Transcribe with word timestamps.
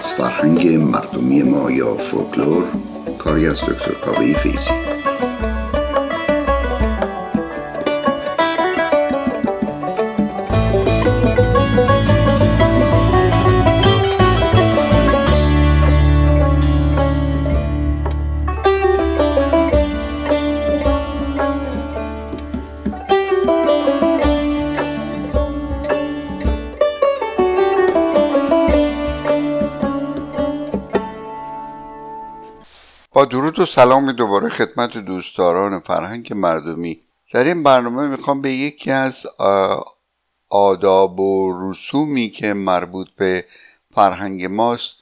از 0.00 0.12
فرهنگ 0.12 0.68
مردمی 0.68 1.42
ما 1.42 1.70
یا 1.70 1.94
فولکلور 1.94 2.64
کاری 3.18 3.46
از 3.46 3.60
دکتر 3.60 3.92
کاوه 3.92 4.32
فیزی 4.32 4.89
درود 33.24 33.58
و 33.58 33.66
سلام 33.66 34.12
دوباره 34.12 34.48
خدمت 34.48 34.98
دوستداران 34.98 35.80
فرهنگ 35.80 36.32
مردمی. 36.32 37.00
در 37.32 37.44
این 37.44 37.62
برنامه 37.62 38.08
می‌خوام 38.08 38.42
به 38.42 38.52
یکی 38.52 38.90
از 38.90 39.26
آداب 40.48 41.20
و 41.20 41.58
رسومی 41.70 42.30
که 42.30 42.52
مربوط 42.52 43.08
به 43.16 43.44
فرهنگ 43.94 44.44
ماست 44.44 44.94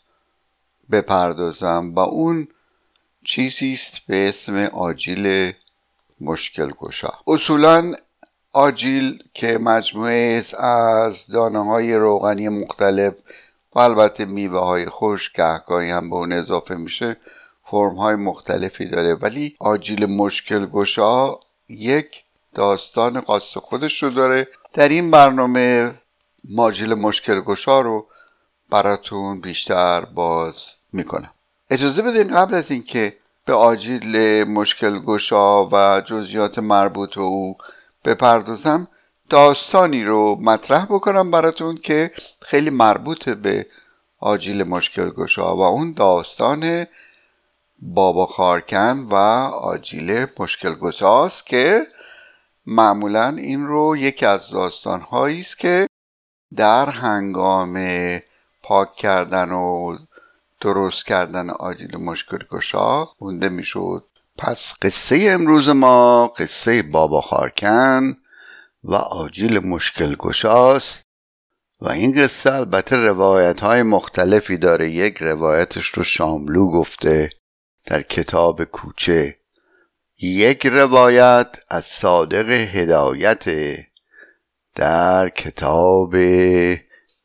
بپردازم 0.91 1.93
و 1.95 1.99
اون 1.99 2.49
چیزی 3.25 3.73
است 3.73 3.99
به 4.07 4.29
اسم 4.29 4.57
آجیل 4.59 5.53
مشکل 6.21 6.71
گشا 6.71 7.13
اصولا 7.27 7.95
آجیل 8.53 9.23
که 9.35 9.59
مجموعه 9.59 10.39
است 10.39 10.55
از 10.55 11.27
دانه 11.27 11.65
های 11.65 11.95
روغنی 11.95 12.49
مختلف 12.49 13.15
و 13.75 13.79
البته 13.79 14.25
میوه 14.25 14.61
های 14.61 14.87
خوش 14.87 15.33
گهگاهی 15.33 15.91
هم 15.91 16.11
به 16.11 16.17
اون 16.17 16.33
اضافه 16.33 16.75
میشه 16.75 17.17
فرم 17.71 17.95
های 17.95 18.17
مختلفی 18.17 18.87
داره. 18.87 19.15
ولی 19.15 19.57
آجیل 19.59 20.07
مشکل 20.07 20.67
گشا 20.67 21.41
یک 21.69 22.25
داستان 22.55 23.21
خاص 23.21 23.57
خودش 23.57 24.03
رو 24.03 24.11
داره. 24.11 24.49
در 24.75 24.89
این 24.89 25.11
برنامه 25.11 25.95
ماجیل 26.45 26.95
مشکل 26.95 27.41
گشا 27.41 27.81
رو 27.81 28.07
براتون 28.71 29.41
بیشتر 29.41 30.05
باز 30.05 30.67
می‌کنم. 30.93 31.31
اجازه 31.71 32.03
بدین 32.03 32.37
قبل 32.37 32.55
از 32.55 32.71
اینکه 32.71 33.17
به 33.45 33.55
آجیل 33.55 34.45
مشکل 34.45 34.99
گشا 34.99 35.67
و 35.67 36.01
جزئیات 36.01 36.59
مربوط 36.59 37.15
به 37.15 37.21
او 37.21 37.57
بپردازم 38.05 38.89
داستانی 39.31 40.05
رو 40.05 40.37
مطرح 40.41 40.85
بکنم 40.85 41.31
براتون 41.31 41.77
که 41.77 42.11
خیلی 42.41 42.71
مربوط 42.71 43.29
به 43.29 43.67
آجیل 44.21 44.63
مشکل 44.63 45.11
گشا 45.11 45.57
و 45.57 45.61
اون 45.61 45.93
داستان 45.93 46.87
بابا 47.79 48.27
خارکن 48.27 49.07
و 49.11 49.15
آجیل 49.15 50.27
مشکل 50.39 50.75
گذاست 50.75 51.47
که 51.47 51.87
معمولا 52.67 53.29
این 53.29 53.67
رو 53.67 53.97
یکی 53.97 54.27
از 54.27 54.51
داستان 54.51 55.07
است 55.13 55.59
که 55.59 55.87
در 56.57 56.91
هنگام 56.91 57.79
پاک 58.63 58.95
کردن 58.95 59.51
و 59.53 59.97
درست 60.61 61.07
کردن 61.07 61.51
آجیل 61.51 61.97
مشکل 61.97 62.39
گشا 62.51 63.05
خونده 63.05 63.49
می‌شد. 63.49 64.05
پس 64.39 64.75
قصه 64.83 65.27
امروز 65.31 65.69
ما 65.69 66.29
قصه 66.29 66.83
بابا 66.83 67.21
خارکن 67.21 68.17
و 68.85 68.95
آجیل 68.95 69.59
مشکل 69.59 70.15
گشاست 70.15 71.03
و 71.81 71.89
این 71.89 72.23
قصه 72.23 72.53
البته 72.53 72.97
روایت 72.97 73.61
های 73.61 73.83
مختلفی 73.83 74.57
داره. 74.57 74.91
یک 74.91 75.17
روایتش 75.23 75.87
رو 75.87 76.05
شاملو 76.05 76.71
گفته. 76.71 77.29
در 77.89 78.03
کتاب 78.03 78.65
کوچه. 78.65 79.37
یک 80.21 80.67
روایت 80.67 81.49
از 81.69 81.85
صادق 81.85 82.51
هدایت 82.51 83.45
در 84.75 85.29
کتاب 85.29 86.17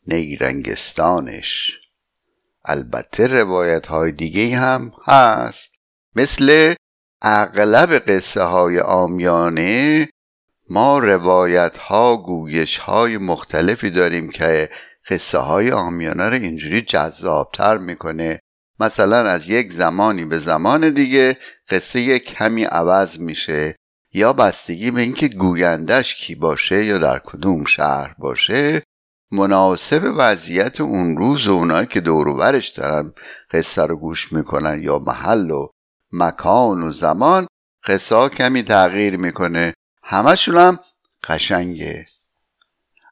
نیرنگستانش. 0.08 1.78
البته 2.66 3.28
روایت 3.28 3.88
های 3.88 4.12
دیگه 4.12 4.58
هم 4.58 4.94
هست. 5.06 5.72
مثل 6.16 6.74
اغلب 7.22 7.94
قصه 7.94 8.44
های 8.44 8.80
آمیانه 8.80 10.10
ما 10.70 11.00
روایت 11.00 11.78
ها 11.78 12.18
گویش 12.18 12.78
های 12.78 13.18
مختلفی 13.18 13.90
داریم 13.90 14.30
که 14.30 14.70
قصه 15.10 15.38
های 15.38 15.72
آمیانه 15.72 16.30
رو 16.30 16.34
اینجوری 16.34 16.82
جذابتر 16.82 17.78
می‌کنه. 17.78 18.40
مثلا 18.84 19.18
از 19.18 19.50
یک 19.50 19.74
زمانی 19.74 20.26
به 20.26 20.38
زمان 20.38 20.90
دیگه 20.90 21.38
قصه 21.70 22.20
کمی 22.20 22.64
عوض 22.64 23.20
میشه 23.20 23.76
یا 24.14 24.34
بستگی 24.34 24.92
به 24.92 25.02
اینکه 25.02 25.28
گویندش 25.28 26.16
کی 26.16 26.36
باشه 26.36 26.86
یا 26.86 26.98
در 26.98 27.20
کدوم 27.20 27.66
شهر 27.66 28.16
باشه 28.18 28.84
مناسب 29.32 30.14
وضعیت 30.18 30.82
اون 30.82 31.18
روز 31.18 31.48
و 31.48 31.54
اونایی 31.54 31.88
که 31.88 32.00
دوروبرش 32.00 32.70
دارن 32.70 33.14
قصه 33.52 33.82
رو 33.82 33.96
گوش 33.96 34.34
می‌کنن 34.34 34.84
یا 34.84 35.00
محل 35.00 35.52
و 35.52 35.68
مکان 36.12 36.84
و 36.84 36.92
زمان 36.92 37.48
قصه 37.88 38.30
کمی 38.30 38.64
تغییر 38.64 39.18
می‌کنه. 39.18 39.74
همشون 40.04 40.58
هم 40.58 40.80
قشنگه. 41.24 42.06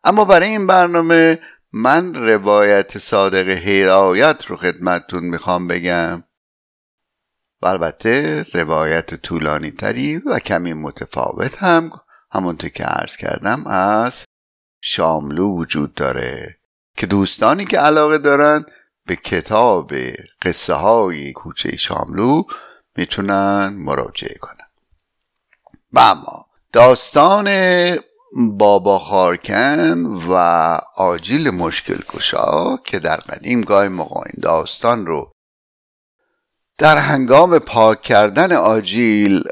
اما 0.04 0.26
برای 0.26 0.50
این 0.50 0.68
برنامه 0.68 1.40
من 1.74 2.14
روایت 2.14 2.98
صادق 2.98 3.50
هدایت 3.50 4.46
رو 4.46 4.58
خدمتتون 4.58 5.24
می‌خوام 5.24 5.68
بگم. 5.68 6.24
و 7.62 7.68
البته 7.68 8.46
روایت 8.54 9.16
طولانی 9.16 9.72
تری 9.72 10.18
و 10.18 10.40
کمی 10.40 10.74
متفاوت 10.74 11.58
هم 11.58 11.92
همونطور 12.32 12.70
که 12.70 12.84
عرض 12.84 13.18
کردم 13.18 13.68
از 13.68 14.26
شاملو 14.82 15.58
وجود 15.58 15.94
داره. 15.94 16.58
که 16.98 17.08
دوستانی 17.08 17.66
که 17.66 17.80
علاقه 17.80 18.18
دارن 18.18 18.66
به 19.06 19.16
کتاب 19.16 19.94
قصه 20.42 20.74
های 20.74 21.34
کوچه 21.34 21.78
شاملو 21.78 22.44
می‌تونن 22.96 23.68
مراجعه 23.78 24.38
کنن. 24.38 24.68
و 25.94 26.00
اما 26.00 26.46
داستان 26.74 27.48
بابا 28.38 29.00
خارکن 29.00 30.06
و 30.06 30.34
آجیل 30.98 31.50
مشکل 31.50 32.00
کشا 32.10 32.78
که 32.78 33.00
در 33.00 33.18
قدیم 33.18 33.62
گاه 33.62 33.88
موقع 33.88 34.20
این 34.20 34.42
داستان 34.42 35.06
رو 35.06 35.32
در 36.78 36.98
هنگام 36.98 37.60
پاک 37.60 38.02
کردن 38.02 38.52
آجیل 38.52 39.44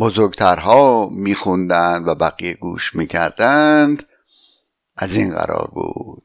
بزرگترها 0.00 1.08
میخوندند 1.08 2.08
و 2.08 2.14
بقیه 2.14 2.54
گوش 2.54 2.94
می‌کردند 2.94 4.02
از 4.96 5.16
این 5.16 5.34
قرار 5.34 5.70
بود. 5.74 6.22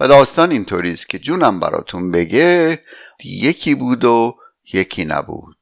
و 0.00 0.08
داستان 0.08 0.50
اینطوری 0.50 0.92
است 0.92 1.08
که 1.08 1.18
جونم 1.18 1.60
براتون 1.60 2.10
بگه 2.10 2.84
یکی 3.24 3.74
بود 3.74 4.04
و 4.04 4.34
یکی 4.72 5.04
نبود. 5.04 5.56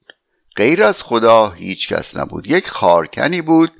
غیر 0.56 0.82
از 0.82 1.02
خدا 1.02 1.50
هیچ 1.50 1.88
کس 1.88 2.16
نبود. 2.16 2.46
یک 2.46 2.68
خارکنی 2.68 3.42
بود 3.42 3.72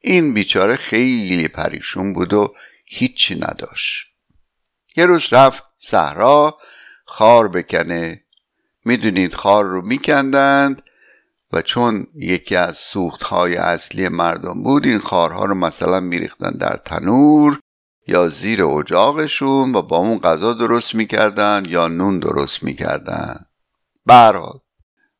این 0.00 0.34
بیچاره 0.34 0.76
خیلی 0.76 1.48
پریشون 1.48 2.12
بود 2.12 2.32
و 2.32 2.54
هیچی 2.84 3.34
نداشت. 3.34 4.06
یه 4.96 5.06
روز 5.06 5.32
رفت 5.32 5.64
صحرا 5.78 6.58
خار 7.04 7.48
بکنه. 7.48 8.24
می‌دونید 8.84 9.34
خار 9.34 9.64
رو 9.64 9.82
میکندند 9.82 10.82
و 11.52 11.62
چون 11.62 12.06
یکی 12.14 12.56
از 12.56 12.76
سوختهای 12.76 13.56
اصلی 13.56 14.08
مردم 14.08 14.62
بود 14.62 14.86
این 14.86 14.98
خارها 14.98 15.44
رو 15.44 15.54
مثلا 15.54 16.00
میریختن 16.00 16.50
در 16.50 16.80
تنور 16.84 17.60
یا 18.06 18.28
زیر 18.28 18.64
اجاقشون 18.64 19.74
و 19.74 19.82
با 19.82 19.96
اون 19.96 20.18
غذا 20.18 20.54
درست 20.54 20.94
می‌کردن 20.94 21.62
یا 21.68 21.88
نون 21.88 22.18
درست 22.18 22.62
می‌کردن. 22.62 23.46
برحال 24.06 24.58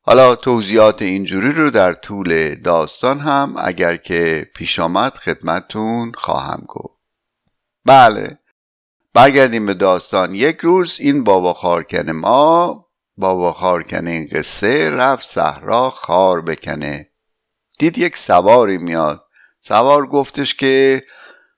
حالا 0.09 0.35
توضیحات 0.35 1.01
اینجوری 1.01 1.51
رو 1.51 1.69
در 1.69 1.93
طول 1.93 2.55
داستان 2.55 3.19
هم 3.19 3.55
اگر 3.57 3.95
که 3.95 4.49
پیش 4.55 4.79
آمد 4.79 5.13
خدمتتون 5.13 6.11
خواهم 6.15 6.63
گفت. 6.67 6.99
بله 7.85 8.39
برگردیم 9.13 9.65
به 9.65 9.73
داستان. 9.73 10.35
یک 10.35 10.57
روز 10.57 10.97
این 10.99 11.23
بابا 11.23 11.53
خارکن 11.53 12.11
ما 12.11 12.85
بابا 13.17 13.53
خارکن 13.53 14.07
این 14.07 14.27
قصه 14.31 14.89
رفت 14.89 15.27
صحرا 15.27 15.89
خار 15.89 16.41
بکنه. 16.41 17.11
دید 17.79 17.97
یک 17.97 18.17
سواری 18.17 18.77
میاد. 18.77 19.25
سوار 19.59 20.07
گفتش 20.07 20.55
که 20.55 21.03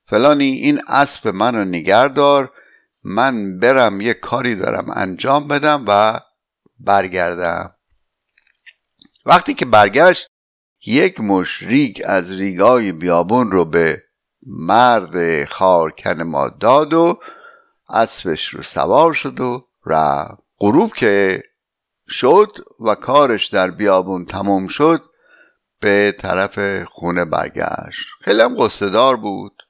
فلانی 0.05 0.51
این 0.51 0.81
اسب 0.87 1.27
من 1.27 1.55
رو 1.55 1.65
نگردار 1.65 2.51
من 3.03 3.59
برم 3.59 4.01
یک 4.01 4.19
کاری 4.19 4.55
دارم 4.55 4.91
انجام 4.95 5.47
بدم 5.47 5.85
و 5.87 6.19
برگردم. 6.79 7.75
وقتی 9.25 9.53
که 9.53 9.65
برگشت 9.65 10.27
یک 10.85 11.19
مش 11.19 11.63
ریگ 11.63 12.01
از 12.05 12.31
ریگای 12.31 12.91
بیابون 12.91 13.51
رو 13.51 13.65
به 13.65 14.03
مرد 14.47 15.45
خارکن 15.45 16.23
ما 16.23 16.49
داد 16.49 16.93
و 16.93 17.19
اسبش 17.89 18.47
رو 18.47 18.63
سوار 18.63 19.13
شد 19.13 19.39
و 19.39 19.67
رفت. 19.85 20.41
غروب 20.59 20.93
که 20.93 21.43
شد 22.09 22.57
و 22.79 22.95
کارش 22.95 23.47
در 23.47 23.71
بیابون 23.71 24.25
تموم 24.25 24.67
شد 24.67 25.01
به 25.79 26.15
طرف 26.19 26.83
خونه 26.83 27.25
برگشت. 27.25 28.05
خیلی 28.21 28.41
هم 28.41 28.55
قصدار 28.55 29.15
بود. 29.15 29.63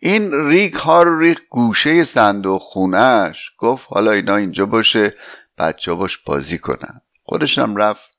این 0.00 0.48
ریک 0.48 0.74
ها 0.74 1.02
رو 1.02 1.18
ریک 1.18 1.40
گوشه 1.50 2.04
صندوق 2.04 2.62
خونهش 2.62 3.52
گفت 3.58 3.86
حالا 3.90 4.10
اینا 4.10 4.36
اینجا 4.36 4.66
باشه 4.66 5.14
بچه 5.58 5.94
باش 5.94 6.18
بازی 6.18 6.58
کنن. 6.58 7.00
خودشم 7.22 7.76
رفت 7.76 8.15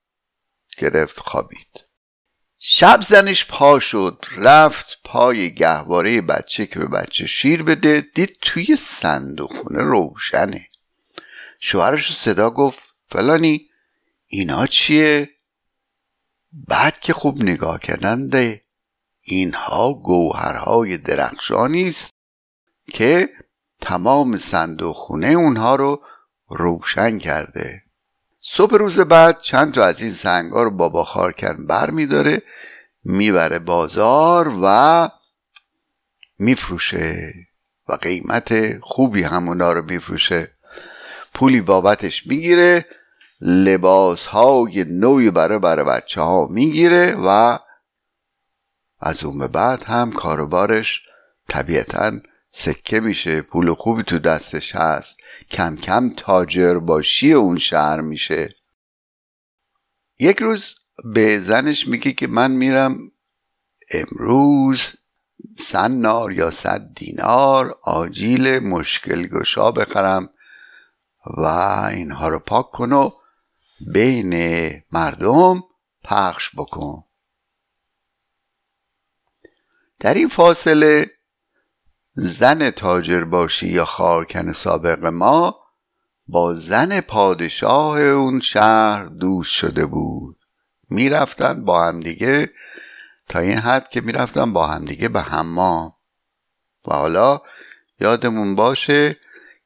گرفت 0.77 1.19
خوابید. 1.19 1.87
شب 2.59 3.01
زنش 3.01 3.45
پا 3.45 3.79
شد 3.79 4.25
رفت 4.37 4.99
پای 5.03 5.55
گهواره 5.55 6.21
بچه 6.21 6.65
که 6.65 6.79
به 6.79 6.87
بچه 6.87 7.25
شیر 7.25 7.63
بده 7.63 8.01
دید 8.15 8.37
توی 8.41 8.75
صندوق 8.75 9.53
خونه 9.63 9.79
روشنه. 9.79 10.67
شوهرش 11.59 12.17
صدا 12.17 12.49
گفت 12.49 12.95
فلانی 13.09 13.69
اینا 14.27 14.67
چیه؟ 14.67 15.29
بعد 16.53 16.99
که 16.99 17.13
خوب 17.13 17.43
نگاه 17.43 17.79
کردنده 17.79 18.61
اینها 19.21 19.93
گوهرهای 19.93 20.97
درخشانی 20.97 21.87
است 21.87 22.09
که 22.93 23.29
تمام 23.81 24.37
صندوق 24.37 24.95
خونه 24.95 25.27
اونها 25.27 25.75
رو 25.75 26.01
روشن 26.49 27.17
کرده. 27.17 27.83
صبح 28.49 28.75
روز 28.77 28.99
بعد 28.99 29.41
چند 29.41 29.73
تا 29.73 29.85
از 29.85 30.01
این 30.01 30.13
سنگا 30.13 30.63
رو 30.63 30.71
بابا 30.71 31.03
خارکن 31.03 31.65
بر 31.65 31.89
میداره 31.89 32.41
می‌بره 33.03 33.59
بازار 33.59 34.53
و 34.63 35.09
میفروشه 36.39 37.31
و 37.87 37.93
قیمت 37.93 38.79
خوبی 38.79 39.23
همونا 39.23 39.71
رو 39.71 39.85
میفروشه. 39.85 40.51
پولی 41.33 41.61
بابتش 41.61 42.27
می‌گیره 42.27 42.85
لباس 43.41 44.25
های 44.25 44.83
نوی 44.83 45.31
برای 45.31 45.59
برای 45.59 45.85
بچه 45.85 46.21
ها 46.21 46.47
می‌گیره 46.47 47.15
و 47.15 47.57
از 48.99 49.23
اون 49.23 49.37
به 49.37 49.47
بعد 49.47 49.83
هم 49.83 50.11
کاروبارش 50.11 51.01
طبیعتا 51.49 52.11
سکه 52.59 52.99
میشه 52.99 53.41
پول 53.41 53.73
خوبی 53.73 54.03
تو 54.03 54.19
دستش 54.19 54.75
هست. 54.75 55.17
کم 55.51 55.75
کم 55.75 56.09
تاجر 56.09 56.79
باشی 56.79 57.33
اون 57.33 57.57
شهر 57.57 58.01
میشه. 58.01 58.55
یک 60.19 60.37
روز 60.37 60.75
به 61.13 61.39
زنش 61.39 61.87
میگه 61.87 62.11
که 62.11 62.27
من 62.27 62.51
میرم 62.51 62.97
امروز 63.91 64.93
سنار 65.57 66.31
یا 66.31 66.51
صد 66.51 66.93
دینار 66.95 67.79
آجیل 67.83 68.59
مشکل 68.59 69.27
گشا 69.27 69.71
بخرم 69.71 70.29
و 71.37 71.41
اینها 71.93 72.27
رو 72.29 72.39
پاک 72.39 72.71
کن 72.71 72.91
و 72.91 73.11
بین 73.93 74.33
مردم 74.91 75.63
پخش 76.03 76.55
بکن. 76.55 77.03
در 79.99 80.13
این 80.13 80.27
فاصله 80.27 81.16
زن 82.19 82.69
تاجر 82.69 83.23
باشی 83.23 83.67
یا 83.67 83.85
خارکن 83.85 84.51
سابق 84.51 85.05
ما 85.05 85.59
با 86.27 86.53
زن 86.53 87.01
پادشاه 87.01 87.99
اون 88.01 88.39
شهر 88.39 89.05
دوست 89.05 89.51
شده 89.51 89.85
بود. 89.85 90.37
می‌رفتن 90.89 91.65
با 91.65 91.85
همدیگه 91.85 92.49
تا 93.29 93.39
این 93.39 93.57
حد 93.57 93.89
که 93.89 94.01
می‌رفتن 94.01 94.53
با 94.53 94.67
همدیگه 94.67 95.07
به 95.07 95.21
حمام. 95.21 95.93
و 96.87 96.93
حالا 96.93 97.41
یادمون 97.99 98.55
باشه 98.55 99.17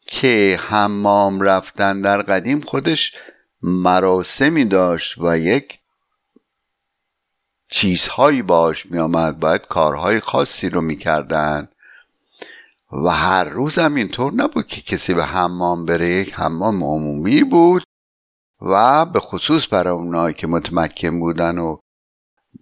که 0.07 0.59
حمام 0.63 1.41
رفتن 1.41 2.01
در 2.01 2.21
قدیم 2.21 2.61
خودش 2.61 3.13
مراسمی 3.61 4.65
داشت 4.65 5.17
و 5.17 5.37
یک 5.37 5.79
چیزهایی 7.69 8.41
باش 8.41 8.85
میآمد. 8.85 9.39
باید 9.39 9.61
کارهای 9.61 10.19
خاصی 10.19 10.69
رو 10.69 10.81
می‌کردن. 10.81 11.67
و 12.91 13.09
هر 13.09 13.43
روز 13.43 13.79
هم 13.79 13.95
اینطور 13.95 14.33
نبود 14.33 14.67
که 14.67 14.81
کسی 14.81 15.13
به 15.13 15.25
حمام 15.25 15.85
بره. 15.85 16.09
یک 16.09 16.33
حمام 16.33 16.83
عمومی 16.83 17.43
بود 17.43 17.83
و 18.61 19.05
به 19.05 19.19
خصوص 19.19 19.73
برای 19.73 19.93
اونایی 19.93 20.33
که 20.33 20.47
متمکن 20.47 21.19
بودن 21.19 21.57
و 21.57 21.77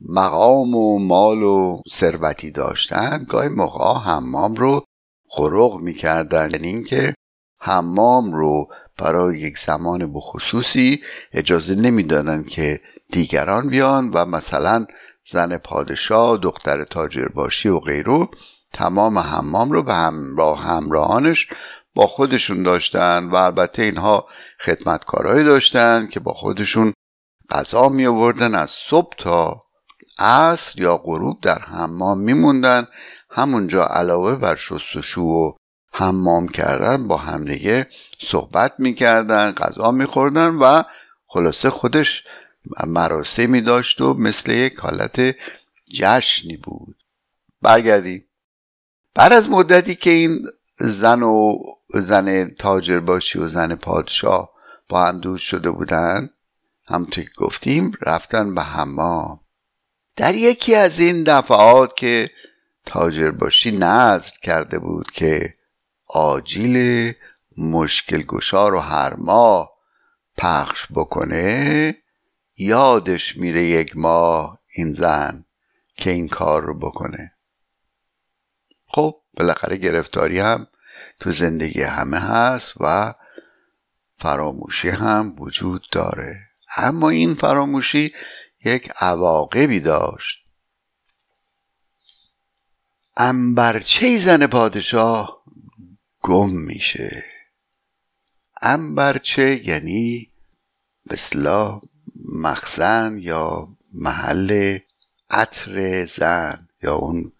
مقام 0.09 0.75
و 0.75 0.99
مال 0.99 1.43
و 1.43 1.81
ثروتی 1.89 2.51
داشتن 2.51 3.25
گاهی 3.29 3.49
موقع 3.49 3.99
حمام 3.99 4.55
رو 4.55 4.83
خروق 5.29 5.81
می‌کردن. 5.81 6.49
یعنی 6.51 6.67
اینکه 6.67 7.13
حمام 7.61 8.33
رو 8.33 8.67
برای 8.97 9.39
یک 9.39 9.57
زمان 9.59 10.13
بخصوصی 10.13 11.01
اجازه 11.33 11.75
نمی‌دادن 11.75 12.43
که 12.43 12.81
دیگران 13.11 13.69
بیان 13.69 14.09
و 14.09 14.25
مثلا 14.25 14.85
زن 15.31 15.57
پادشاه 15.57 16.37
دختر 16.37 16.83
تاجر 16.83 17.27
باشی 17.27 17.69
و 17.69 17.79
غیره 17.79 18.27
تمام 18.73 19.19
حمام 19.19 19.71
رو 19.71 19.83
به 19.83 19.93
همراه 19.93 20.63
همراهانش 20.63 21.47
با 21.93 22.07
خودشون 22.07 22.63
داشتن 22.63 23.25
و 23.25 23.35
البته 23.35 23.81
اینها 23.81 24.27
خدمتکارهایی 24.59 25.43
داشتن 25.43 26.07
که 26.07 26.19
با 26.19 26.33
خودشون 26.33 26.93
غذا 27.49 27.89
می 27.89 28.07
آوردن 28.07 28.55
از 28.55 28.69
صبح 28.69 29.15
تا 29.17 29.63
عصر 30.19 30.81
یا 30.81 30.97
غروب 30.97 31.41
در 31.41 31.59
حمام 31.59 32.19
میموندن. 32.19 32.87
همونجا 33.31 33.85
علاوه 33.85 34.35
بر 34.35 34.55
شستشو 34.55 35.21
و 35.21 35.53
حمام 35.93 36.47
کردن 36.47 37.07
با 37.07 37.17
همدیگه 37.17 37.87
صحبت 38.19 38.73
می‌کردن 38.77 39.51
غذا 39.51 39.91
میخوردن 39.91 40.55
و 40.55 40.83
خلاصه 41.27 41.69
خودش 41.69 42.23
مراسمی 42.87 43.61
داشت 43.61 44.01
و 44.01 44.13
مثل 44.13 44.51
یک 44.51 44.75
حالت 44.75 45.35
جشنی 45.93 46.57
بود. 46.57 46.95
برگردیم. 47.61 48.28
بعد 49.15 49.33
از 49.33 49.49
مدتی 49.49 49.95
که 49.95 50.09
این 50.09 50.47
زن 50.79 51.23
و 51.23 51.57
زن 51.93 52.47
تاجر 52.49 52.99
باشی 52.99 53.39
و 53.39 53.47
زن 53.47 53.75
پادشاه 53.75 54.49
با 54.89 55.05
هم 55.05 55.19
دوست 55.19 55.43
شده 55.43 55.71
بودن 55.71 56.29
همونطور 56.87 57.23
که 57.23 57.29
گفتیم 57.37 57.91
رفتن 58.01 58.55
به 58.55 58.61
حمام. 58.61 59.39
در 60.15 60.35
یکی 60.35 60.75
از 60.75 60.99
این 60.99 61.23
دفعات 61.23 61.97
که 61.97 62.29
تاجر 62.85 63.31
باشی 63.31 63.71
نظر 63.71 64.29
کرده 64.41 64.79
بود 64.79 65.11
که 65.11 65.53
آجیل 66.07 67.13
مشکل 67.57 68.21
گشا 68.21 68.67
رو 68.67 68.79
هر 68.79 69.15
ماه 69.15 69.71
پخش 70.37 70.87
بکنه 70.95 71.95
یادش 72.57 73.37
میره 73.37 73.63
یک 73.63 73.97
ماه 73.97 74.59
این 74.75 74.93
زن 74.93 75.45
که 75.95 76.09
این 76.09 76.27
کار 76.27 76.63
رو 76.63 76.79
بکنه. 76.79 77.33
خب 78.89 79.21
بالاخره 79.33 79.77
گرفتاری 79.77 80.39
هم 80.39 80.67
تو 81.19 81.31
زندگی 81.31 81.81
همه 81.81 82.19
هست 82.19 82.73
و 82.79 83.13
فراموشی 84.17 84.89
هم 84.89 85.35
وجود 85.39 85.87
داره. 85.91 86.39
اما 86.77 87.09
این 87.09 87.35
فراموشی 87.35 88.13
یک 88.65 88.91
عواقبی 88.99 89.79
داشت. 89.79 90.45
انبرچه 93.17 94.17
زن 94.17 94.47
پادشاه 94.47 95.43
گم 96.21 96.49
میشه. 96.49 97.23
انبرچه 98.61 99.67
یعنی 99.67 100.31
مثلا 101.11 101.81
مخزن 102.25 103.17
یا 103.19 103.67
محل 103.93 104.79
عطر 105.29 106.05
زن 106.05 106.67
یا 106.83 106.95
اون 106.95 107.31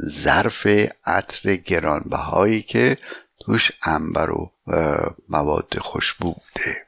ظرف 0.00 0.66
عطر 1.04 1.56
گرانبهایی 1.56 2.62
که 2.62 2.98
توش 3.40 3.72
انبر 3.82 4.30
و 4.30 4.52
مواد 5.28 5.78
خوشبو 5.78 6.32
بوده. 6.32 6.86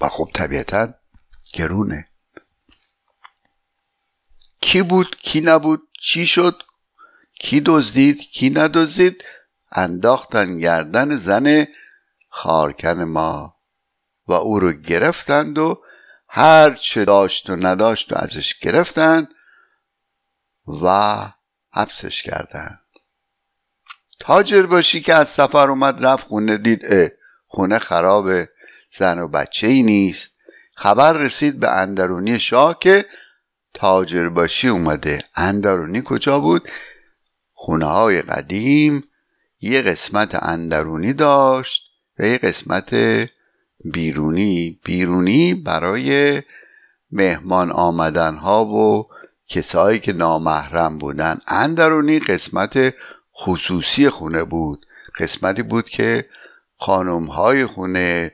و 0.00 0.08
خب 0.08 0.30
طبیعتا 0.34 0.94
گرونه. 1.52 2.04
کی 4.60 4.82
بود 4.82 5.16
کی 5.16 5.40
نبود 5.40 5.88
چی 6.00 6.26
شد 6.26 6.62
کی 7.40 7.62
دزدید 7.66 8.20
کی 8.20 8.50
ندزدید؟ 8.50 9.24
انداختن 9.72 10.58
گردن 10.58 11.16
زن 11.16 11.66
خارکن 12.28 13.04
ما. 13.04 13.56
و 14.26 14.32
او 14.32 14.60
رو 14.60 14.72
گرفتند 14.72 15.58
و 15.58 15.82
هر 16.28 16.74
چه 16.74 17.04
داشت 17.04 17.50
و 17.50 17.56
نداشت 17.56 18.12
و 18.12 18.16
ازش 18.16 18.58
گرفتند 18.58 19.34
و 20.82 21.32
حبسش 21.78 22.22
کردن. 22.22 22.78
تاجر 24.20 24.66
باشی 24.66 25.00
که 25.00 25.14
از 25.14 25.28
سفر 25.28 25.70
اومد 25.70 26.06
رفت 26.06 26.26
خونه 26.26 26.58
دید 26.58 26.80
اه 26.84 27.08
خونه 27.46 27.78
خرابه 27.78 28.48
زن 28.98 29.18
و 29.18 29.28
بچه 29.28 29.66
ای 29.66 29.82
نیست. 29.82 30.30
خبر 30.74 31.12
رسید 31.12 31.60
به 31.60 31.70
اندرونی 31.70 32.38
شاه 32.38 32.78
که 32.80 33.04
تاجر 33.74 34.28
باشی 34.28 34.68
اومده. 34.68 35.18
اندرونی 35.34 36.02
کجا 36.04 36.40
بود؟ 36.40 36.68
خونه 37.52 37.86
های 37.86 38.22
قدیم 38.22 39.04
یه 39.60 39.82
قسمت 39.82 40.42
اندرونی 40.42 41.12
داشت 41.12 41.82
به 42.16 42.38
قسمت 42.38 42.94
بیرونی. 43.84 44.80
بیرونی 44.84 45.54
برای 45.54 46.42
مهمان 47.10 47.70
آمدن 47.70 48.34
ها 48.34 48.64
و 48.64 49.08
کسایی 49.48 49.98
که 49.98 50.12
نامحرم 50.12 50.98
بودن. 50.98 51.38
اندرونی 51.46 52.18
قسمت 52.18 52.94
خصوصی 53.36 54.10
خونه 54.10 54.44
بود. 54.44 54.86
قسمتی 55.18 55.62
بود 55.62 55.88
که 55.88 56.28
خانم 56.78 57.24
های 57.24 57.66
خونه 57.66 58.32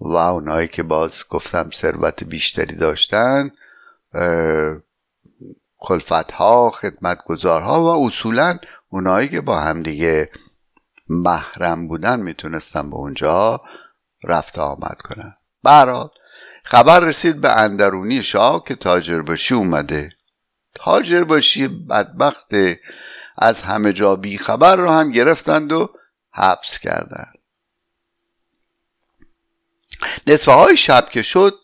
و 0.00 0.14
اونایی 0.14 0.68
که 0.68 0.82
باز 0.82 1.24
گفتم 1.30 1.70
ثروت 1.70 2.24
بیشتری 2.24 2.76
داشتن 2.76 3.50
کلفت 5.78 6.32
ها 6.32 6.70
خدمت 6.70 7.18
ها 7.44 7.82
و 7.82 8.06
اصولا 8.06 8.58
اونایی 8.88 9.28
که 9.28 9.40
با 9.40 9.60
همدیگه 9.60 10.30
محرم 11.08 11.88
بودن 11.88 12.20
می‌تونستن 12.20 12.90
به 12.90 12.96
اونجا 12.96 13.60
رفت 14.24 14.58
آمد 14.58 14.96
کنن. 15.04 15.36
برحال 15.62 16.10
خبر 16.64 17.00
رسید 17.00 17.40
به 17.40 17.50
اندرونی 17.50 18.22
شاه 18.22 18.64
که 18.64 18.74
تاجر 18.74 19.22
باشی 19.22 19.54
اومده. 19.54 20.10
تاجر 20.84 21.24
باشی 21.24 21.68
بدبخت 21.68 22.54
از 23.38 23.62
همه 23.62 23.92
جا 23.92 24.16
بی 24.16 24.38
خبر 24.38 24.76
رو 24.76 24.90
هم 24.90 25.10
گرفتند 25.10 25.72
و 25.72 25.90
حبس 26.30 26.78
کردند. 26.78 27.38
نصفه 30.26 30.52
های 30.52 30.76
شب 30.76 31.10
که 31.10 31.22
شد 31.22 31.54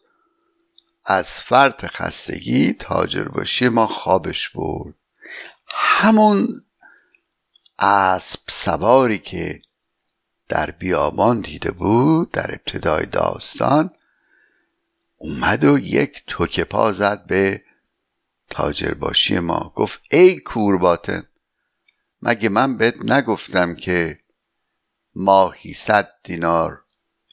از 1.04 1.28
فرط 1.28 1.87
خستگی 1.87 2.73
تاجر 2.73 3.25
باشی 3.25 3.68
ما 3.68 3.87
خوابش 3.87 4.49
برد. 4.49 4.94
همون 5.75 6.64
اسب 7.78 8.40
سواری 8.49 9.18
که 9.18 9.58
در 10.49 10.70
بیابان 10.70 11.40
دیده 11.40 11.70
بود 11.70 12.30
در 12.30 12.50
ابتدای 12.50 13.06
داستان 13.06 13.90
اومد 15.16 15.64
و 15.64 15.78
یک 15.78 16.23
توکه 16.26 16.64
پا 16.64 16.92
زد 16.92 17.26
به 17.26 17.62
تاجر 18.50 18.94
باشی 18.94 19.38
ما. 19.38 19.72
گفت 19.76 20.00
ای 20.10 20.36
کورباتن 20.36 21.26
مگه 22.22 22.48
من 22.48 22.76
بهت 22.76 22.96
نگفتم 23.04 23.74
که 23.74 24.20
ماهی 25.14 25.72
صد 25.72 26.10
دینار 26.24 26.84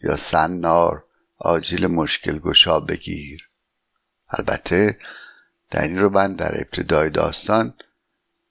یا 0.01 0.17
سنار 0.17 1.05
آجیل 1.37 1.87
مشکل 1.87 2.39
گشا 2.39 2.79
بگیر؟ 2.79 3.49
البته 4.29 4.99
در 5.69 5.81
این 5.81 5.99
رو 5.99 6.09
من 6.09 6.33
در 6.33 6.55
ابتدای 6.61 7.09
داستان 7.09 7.73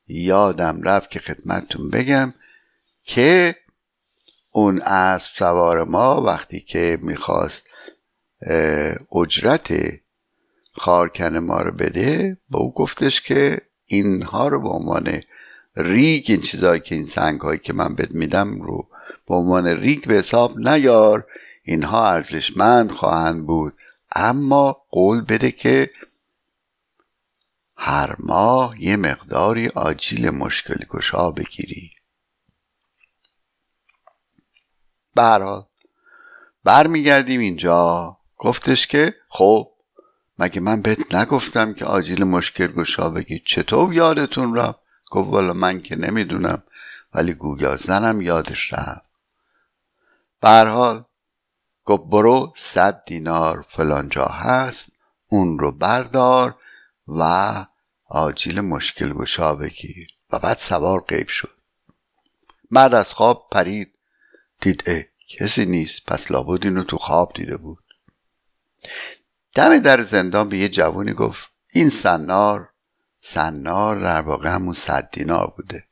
یادم 0.06 0.82
رفت 0.82 1.10
که 1.10 1.20
خدمتتون 1.20 1.90
بگم 1.90 2.34
که 3.02 3.56
اون 4.50 4.82
اسب 4.82 5.30
سوار 5.34 5.84
ما 5.84 6.22
وقتی 6.22 6.60
که 6.60 6.98
می‌خواست 7.02 7.62
اجرت 9.12 9.72
خارکن 10.74 11.38
ما 11.38 11.62
رو 11.62 11.72
بده 11.72 12.38
به 12.50 12.58
او 12.58 12.74
گفتش 12.74 13.20
که 13.20 13.60
اینها 13.86 14.48
رو 14.48 14.60
به 14.60 14.68
عنوان 14.68 15.20
ریگ 15.76 16.24
این 16.28 16.40
چیزهایی 16.40 16.80
که 16.80 16.94
این 16.94 17.06
سنگ 17.06 17.40
هایی 17.40 17.58
که 17.58 17.72
من 17.72 17.94
بد 17.94 18.12
میدم 18.12 18.62
رو 18.62 18.88
به 19.28 19.34
عنوان 19.34 19.66
ریگ 19.66 20.06
به 20.06 20.14
حساب 20.14 20.58
نیار. 20.58 21.26
اینها 21.62 22.08
ارزشمند 22.08 22.92
خواهند 22.92 23.46
بود. 23.46 23.74
اما 24.16 24.72
قول 24.90 25.20
بده 25.20 25.50
که 25.50 25.90
هر 27.76 28.16
ماه 28.18 28.82
یه 28.82 28.96
مقداری 28.96 29.68
آجیل 29.68 30.30
مشکل 30.30 30.84
گشا 30.90 31.30
بگیری 31.30 31.90
برحال 35.14 35.66
برمیگردیم 36.64 37.40
اینجا. 37.40 38.16
گفتش 38.38 38.86
که 38.86 39.14
خب 39.28 39.71
مگه 40.38 40.60
من 40.60 40.82
بهت 40.82 41.14
نگفتم 41.14 41.72
که 41.72 41.84
آجیل 41.84 42.24
مشکل 42.24 42.66
گشا 42.66 43.10
بگی؟ 43.10 43.42
چطور 43.46 43.94
یادتون 43.94 44.54
را 44.54 44.80
گفت 45.10 45.28
والا 45.28 45.52
من 45.52 45.80
که 45.80 45.96
نمی‌دونم 45.96 46.62
ولی 47.14 47.34
گویا 47.34 47.76
زنم 47.76 48.20
یادش 48.20 48.72
رفت. 48.72 49.10
برحال 50.40 51.04
گفت 51.84 52.02
برو 52.10 52.52
صد 52.56 53.04
دینار 53.04 53.66
فلانجا 53.76 54.26
هست 54.26 54.88
اون 55.28 55.58
رو 55.58 55.72
بردار 55.72 56.56
و 57.08 57.66
آجیل 58.04 58.60
مشکل 58.60 59.12
گشا 59.12 59.54
بگیر. 59.54 60.08
و 60.30 60.38
بعد 60.38 60.58
سوار 60.58 61.00
قیب 61.00 61.28
شد. 61.28 61.56
مرد 62.70 62.94
از 62.94 63.14
خواب 63.14 63.48
پرید. 63.50 63.98
دید 64.60 64.82
اه 64.86 65.02
کسی 65.38 65.64
نیست. 65.64 66.04
پس 66.06 66.30
لابد 66.30 66.64
اینو 66.64 66.84
تو 66.84 66.98
خواب 66.98 67.32
دیده 67.34 67.56
بود. 67.56 67.81
دم 69.54 69.78
در 69.78 70.02
زندان 70.02 70.48
به 70.48 70.58
یه 70.58 70.68
جوونی 70.68 71.12
گفت 71.12 71.52
این 71.72 71.90
سنار 71.90 72.72
سنار 73.20 74.00
در 74.00 74.20
واقع 74.20 74.48
همون 74.48 74.74
صد 74.74 75.10
دینار 75.10 75.52
بوده. 75.56 75.84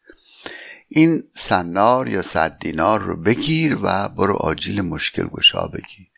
این 0.89 1.31
سنار 1.35 2.09
یا 2.09 2.23
صد 2.23 2.59
دینار 2.59 3.01
رو 3.01 3.17
بگیر 3.17 3.79
و 3.83 4.09
برو 4.09 4.37
آجیل 4.37 4.81
مشکل 4.81 5.27
گشا 5.27 5.67
بگیر. 5.67 6.11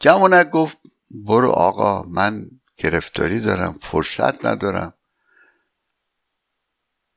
جوانک 0.00 0.50
گفت 0.50 0.78
برو 1.10 1.50
آقا 1.50 2.02
من 2.02 2.50
گرفتاری 2.76 3.40
دارم 3.40 3.72
فرصت 3.82 4.46
ندارم. 4.46 4.94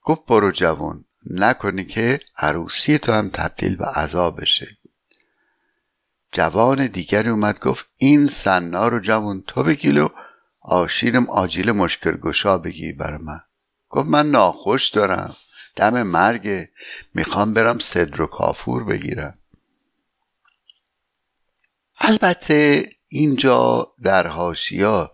گفت 0.02 0.26
برو 0.26 0.52
جوان 0.52 1.06
نکنی 1.26 1.86
که 1.86 2.20
عروسی 2.38 2.98
تو 2.98 3.14
هم 3.14 3.30
تبدیل 3.30 3.76
به 3.76 3.86
عذاب 3.86 4.42
بشه. 4.42 4.78
جوان 6.32 6.88
دیگری 6.88 7.30
اومد 7.30 7.60
گفت 7.60 7.86
این 7.98 8.28
سنا 8.28 8.88
رو 8.88 9.00
جوان 9.00 9.44
تو 9.48 9.64
بگیلو 9.64 10.08
آشیرم 10.62 11.30
آجیل 11.30 11.72
مشکل 11.72 12.18
گشا 12.18 12.58
بگی 12.58 12.94
بر 12.94 13.18
من. 13.18 13.42
گفت 13.90 14.10
من 14.10 14.32
ناخوش 14.32 14.90
دارم 14.90 15.36
دم 15.76 16.04
مرگ 16.04 16.70
می‌خوام 17.14 17.54
برم 17.54 17.80
صدر 17.80 18.22
و 18.22 18.28
کافور 18.28 18.84
بگیرم. 18.84 19.38
البته 21.98 22.90
اینجا 23.08 23.94
در 24.04 24.28
هاشیا 24.28 25.12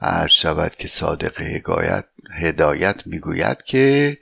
عرض 0.00 0.30
شود 0.30 0.74
که 0.74 0.88
صادق 0.88 1.40
هدایت, 1.40 2.04
هدایت 2.30 3.06
می‌گوید 3.06 3.62
که 3.62 4.18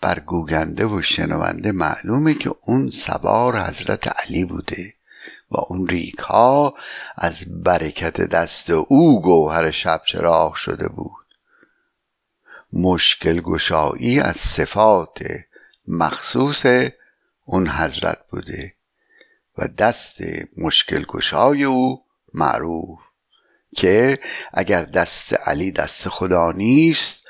بر 0.00 0.18
گوگنده 0.18 0.86
و 0.86 1.02
شنونده 1.02 1.72
معلومه 1.72 2.34
که 2.34 2.54
اون 2.62 2.90
سوار 2.90 3.66
حضرت 3.66 4.08
علی 4.08 4.44
بوده. 4.44 4.97
و 5.50 5.56
اون 5.68 5.88
ریک 5.88 6.18
ها 6.18 6.74
از 7.16 7.62
برکت 7.62 8.20
دست 8.20 8.70
او 8.70 9.22
گوهر 9.22 9.70
شب 9.70 10.02
چراغ 10.06 10.54
شده 10.54 10.88
بود. 10.88 11.26
مشکل 12.72 13.40
گشایی 13.40 14.20
از 14.20 14.36
صفات 14.36 15.18
مخصوص 15.88 16.66
اون 17.44 17.68
حضرت 17.68 18.18
بوده 18.30 18.74
و 19.58 19.68
دست 19.68 20.18
مشکل 20.56 21.04
گشای 21.04 21.64
او 21.64 22.04
معروف 22.34 22.98
که 23.76 24.18
اگر 24.52 24.84
دست 24.84 25.32
علی 25.48 25.72
دست 25.72 26.08
خدا 26.08 26.52
نیست 26.52 27.26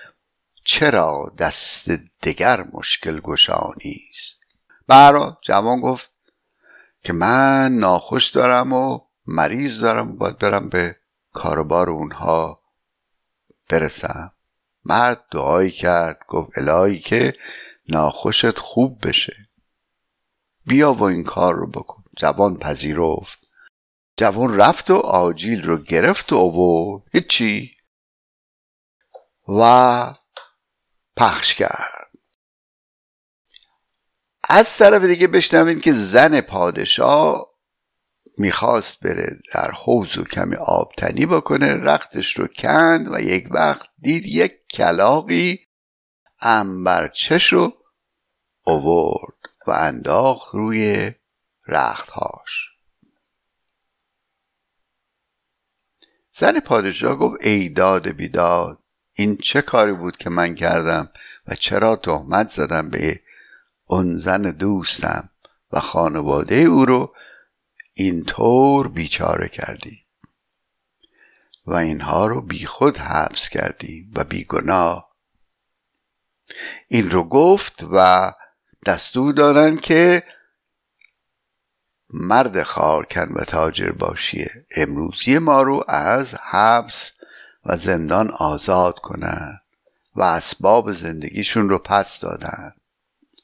چرا 0.64 1.32
دست 1.38 1.90
دگر 2.22 2.64
مشکل 2.72 3.20
گشا 3.20 3.70
نیست؟ 3.84 4.46
برا 4.86 5.38
جوان 5.42 5.80
گفت 5.80 6.07
که 7.02 7.12
من 7.12 7.72
ناخوش 7.72 8.30
دارم 8.30 8.72
و 8.72 9.00
مریض 9.26 9.80
دارم 9.80 10.10
و 10.10 10.16
باید 10.16 10.38
برم 10.38 10.68
به 10.68 10.96
کاروبار 11.32 11.90
اونها 11.90 12.62
برسم. 13.68 14.32
مرد 14.84 15.24
دعایی 15.30 15.70
کرد 15.70 16.24
گفت 16.28 16.58
الهی 16.58 16.98
که 16.98 17.32
ناخوشت 17.88 18.58
خوب 18.58 19.08
بشه. 19.08 19.48
بیا 20.66 20.92
و 20.92 21.02
این 21.02 21.24
کار 21.24 21.54
رو 21.54 21.66
بکن. 21.66 22.04
جوان 22.16 22.56
پذیرفت. 22.56 23.38
جوان 24.16 24.56
رفت 24.56 24.90
و 24.90 24.96
آجیل 24.96 25.62
رو 25.62 25.78
گرفت 25.78 26.32
و 26.32 26.36
اوورد 26.36 27.02
هیچی. 27.12 27.70
و 29.48 30.14
پخش 31.16 31.54
کرد. 31.54 32.07
از 34.50 34.76
طرف 34.76 35.04
دیگه 35.04 35.26
بشنوید 35.26 35.82
که 35.82 35.92
زن 35.92 36.40
پادشاه 36.40 37.48
می‌خواست 38.38 39.00
بره 39.00 39.38
در 39.54 39.70
حوز 39.70 40.18
و 40.18 40.24
کمی 40.24 40.56
آب 40.56 40.92
تنی 40.96 41.26
بکنه 41.26 41.74
رختش 41.74 42.38
رو 42.38 42.46
کند 42.46 43.14
و 43.14 43.20
یک 43.20 43.48
وقت 43.50 43.86
دید 43.98 44.26
یک 44.26 44.52
کلاقی 44.70 45.60
انبرچش 46.40 47.52
رو 47.52 47.72
اوورد 48.64 49.38
و 49.66 49.70
انداخت 49.70 50.54
روی 50.54 51.12
رختهاش. 51.66 52.68
زن 56.30 56.60
پادشاه 56.60 57.16
گفت 57.16 57.46
ای 57.46 57.68
داد 57.68 58.08
بیداد 58.08 58.78
این 59.12 59.36
چه 59.36 59.62
کاری 59.62 59.92
بود 59.92 60.16
که 60.16 60.30
من 60.30 60.54
کردم 60.54 61.10
و 61.46 61.54
چرا 61.54 61.96
تهمت 61.96 62.50
زدم 62.50 62.90
به 62.90 63.20
اون 63.90 64.18
زن 64.18 64.42
دوستم 64.42 65.30
و 65.72 65.80
خانواده 65.80 66.54
او 66.54 66.84
رو 66.84 67.14
اینطور 67.94 68.88
بیچاره 68.88 69.48
کردی. 69.48 70.04
و 71.66 71.74
اینها 71.74 72.26
رو 72.26 72.40
بیخود 72.40 72.98
حبس 72.98 73.48
کردی 73.48 74.10
و 74.14 74.24
بیگناه 74.24 75.08
این 76.88 77.10
رو 77.10 77.24
گفت 77.24 77.84
و 77.92 78.32
دستور 78.86 79.34
دارن 79.34 79.76
که 79.76 80.22
مرد 82.10 82.62
خارکن 82.62 83.32
و 83.32 83.44
تاجر 83.44 83.90
باشیه 83.90 84.66
امروزی 84.76 85.38
ما 85.38 85.62
رو 85.62 85.84
از 85.88 86.34
حبس 86.34 87.10
و 87.64 87.76
زندان 87.76 88.30
آزاد 88.30 88.98
کنن 88.98 89.60
و 90.16 90.22
اسباب 90.22 90.92
زندگیشون 90.92 91.68
رو 91.68 91.78
پس 91.78 92.20
دادن. 92.20 92.72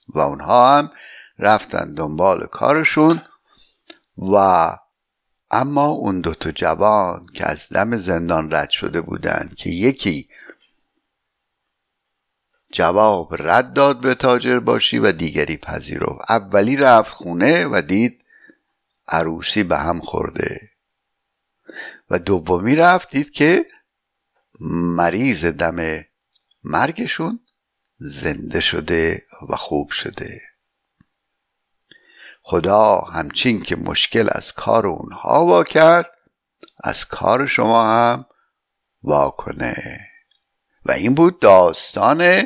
و 0.09 0.19
اونها 0.19 0.79
هم 0.79 0.91
رفتن 1.39 1.95
دنبال 1.95 2.47
کارشون 2.47 3.23
و 4.19 4.37
اما 5.51 5.87
اون 5.87 6.21
دوتا 6.21 6.51
جوان 6.51 7.27
که 7.35 7.47
از 7.47 7.69
دم 7.69 7.97
زندان 7.97 8.53
رد 8.53 8.71
شده 8.71 9.01
بودند 9.01 9.55
که 9.55 9.71
یکی 9.71 10.29
جواب 12.73 13.35
رد 13.39 13.73
داد 13.73 14.01
به 14.01 14.15
تاجر 14.15 14.59
باشی 14.59 14.99
و 14.99 15.13
دیگری 15.13 15.57
پذیرفت. 15.57 16.31
اولی 16.31 16.77
رفت 16.77 17.13
خونه 17.13 17.67
و 17.67 17.83
دید 17.83 18.25
عروسی 19.09 19.63
به 19.63 19.79
هم 19.79 20.01
خورده. 20.01 20.71
و 22.11 22.19
دومی 22.19 22.77
رفت 22.77 23.11
دید 23.11 23.31
که 23.31 23.67
مریض 24.61 25.45
دم 25.45 26.05
مرگشون 26.65 27.41
زنده 27.99 28.61
شده 28.61 29.23
و 29.49 29.57
خوب 29.57 29.91
شده. 29.91 30.43
خدا 32.43 32.99
همچین 33.01 33.63
که 33.63 33.77
مشکل 33.77 34.29
از 34.33 34.53
کار 34.53 34.87
اونها 34.87 35.47
وا 35.47 35.65
کرد 35.65 36.11
از 36.85 37.05
کار 37.05 37.47
شما 37.47 37.85
هم 37.85 38.27
وا 39.03 39.31
کنه. 39.31 40.07
و 40.85 40.93
این 40.93 41.15
بود 41.15 41.41
داستان 41.41 42.43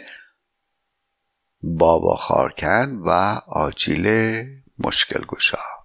بابا 1.62 2.17
خارکن 2.17 3.00
و 3.05 3.11
آجیل 3.47 4.09
مشکل 4.78 5.25
گشا 5.25 5.78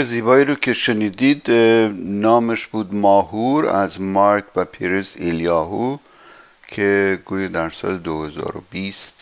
زیبایی 0.00 0.44
رو 0.44 0.54
که 0.54 0.74
شنیدید 0.74 1.50
نامش 1.96 2.66
بود 2.66 2.94
ماهور 2.94 3.66
از 3.66 4.00
مارک 4.00 4.44
و 4.56 4.64
پیرس 4.64 5.12
ایلیاهو 5.16 5.96
که 6.68 7.18
گوی 7.24 7.48
در 7.48 7.70
سال 7.70 7.98
2020 7.98 9.14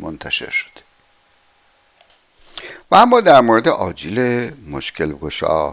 منتشر 0.00 0.50
شده. 0.50 0.80
و 2.90 2.94
اما 2.94 3.20
در 3.20 3.40
مورد 3.40 3.68
آجیل 3.68 4.50
مشکل 4.70 5.12
گشا 5.12 5.70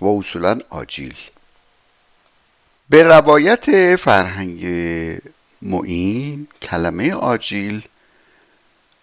و 0.00 0.06
اصولا 0.18 0.58
آجیل. 0.70 1.16
به 2.88 3.02
روایت 3.02 3.96
فرهنگ 3.96 4.66
معین 5.62 6.46
کلمه 6.62 7.14
آجیل 7.14 7.82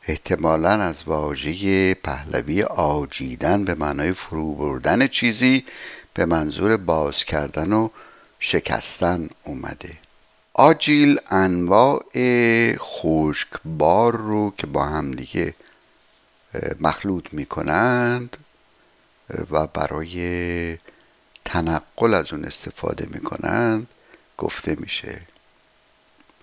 احتمالا 0.09 0.69
از 0.69 1.03
واژه 1.05 1.93
پهلوی 1.93 2.63
آجیدن 2.63 3.63
به 3.63 3.75
معنای 3.75 4.13
فرو 4.13 4.55
بردن 4.55 5.07
چیزی 5.07 5.65
به 6.13 6.25
منظور 6.25 6.77
باز 6.77 7.23
کردن 7.23 7.73
و 7.73 7.89
شکستن 8.39 9.29
اومده. 9.43 9.97
آجیل 10.53 11.19
انواع 11.29 12.03
خشکبار 12.75 14.15
رو 14.15 14.53
که 14.57 14.67
با 14.67 14.85
هم 14.85 15.11
دیگه 15.11 15.53
مخلوط 16.79 17.25
می 17.31 17.45
کنند 17.45 18.37
و 19.51 19.67
برای 19.67 20.77
تنقل 21.45 22.13
از 22.13 22.33
اون 22.33 22.45
استفاده 22.45 23.07
می 23.11 23.19
کنند 23.19 23.87
گفته 24.37 24.75
میشه. 24.79 25.21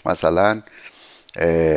مثلا 0.04 0.62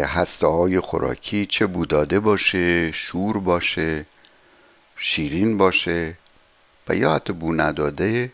هسته 0.06 0.48
های 0.48 0.80
خوراکی 0.80 1.45
چه 1.45 1.67
بوداده 1.67 2.19
باشه 2.19 2.91
شور 2.91 3.39
باشه 3.39 4.06
شیرین 4.98 5.58
باشه 5.58 6.13
و 6.88 6.95
یا 6.95 7.15
حتی 7.15 7.34
بو 7.34 7.54
نداده 7.54 8.32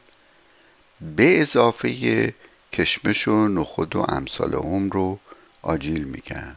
به 1.02 1.42
اضافه 1.42 2.34
کشمش 2.74 3.28
و 3.28 3.48
نخود 3.48 3.96
و 3.96 4.02
امثال 4.02 4.54
هم 4.54 4.90
رو 4.90 5.20
آجیل 5.62 6.04
میگن. 6.04 6.56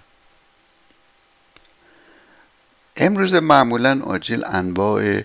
امروز 2.96 3.35
معمولا 3.35 4.02
آجیل 4.04 4.44
انواع 4.44 5.20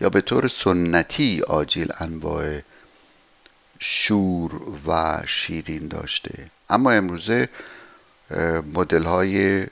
یا 0.00 0.08
به 0.10 0.20
طور 0.20 0.48
سنتی 0.48 1.42
آجیل 1.42 1.92
انواع 1.98 2.60
شور 3.78 4.62
و 4.86 5.22
شیرین 5.26 5.88
داشته. 5.88 6.50
اما 6.70 6.90
امروزه 6.90 7.48
مدل 8.74 9.04
های 9.04 9.66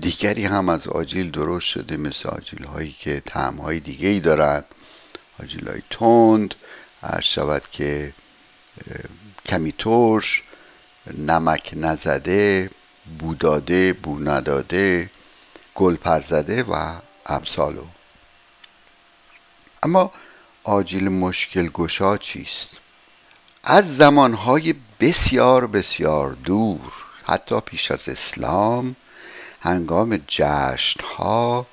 دیگری 0.00 0.44
هم 0.44 0.68
از 0.68 0.88
آجیل 0.88 1.30
درست 1.30 1.66
شده 1.66 1.96
مثل 1.96 2.28
آجیل 2.28 2.64
هایی 2.64 2.96
که 2.98 3.22
تعم 3.26 3.56
های 3.56 3.80
دیگه 3.80 4.08
ای 4.08 4.20
دارن 4.20 4.64
آجیل 5.42 5.68
های 5.68 5.82
تند 5.90 6.54
هر 7.02 7.20
شود 7.20 7.62
که 7.70 8.12
کمی 9.46 9.72
ترش 9.78 10.42
نمک 11.18 11.70
نزده 11.76 12.70
بوداده 13.18 13.92
بو 13.92 14.18
نداده 14.18 15.10
گل 15.74 15.96
پرزده 15.96 16.62
و 16.62 16.94
امثالو 17.26 17.84
اما 19.82 20.12
آجیل 20.64 21.08
مشکل 21.08 21.68
گشا 21.68 22.16
چیست؟ 22.16 22.70
از 23.64 23.96
زمانهای 23.96 24.74
بسیار 25.00 25.66
بسیار 25.66 26.32
دور. 26.32 27.09
حتی 27.24 27.60
پیش 27.60 27.90
از 27.90 28.08
اسلام 28.08 28.96
هنگام 29.60 30.20
جشن 30.28 31.00
ها 31.04 31.66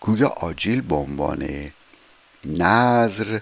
گویا 0.00 0.28
آجیل 0.28 0.80
به 0.80 0.94
عنوان 0.94 1.72
نظر 2.44 3.40